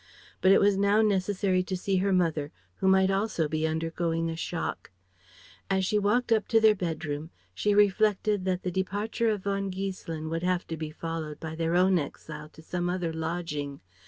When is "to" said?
1.61-1.77, 6.47-6.59, 10.69-10.75, 12.49-12.63